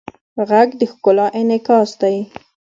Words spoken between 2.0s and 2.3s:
دی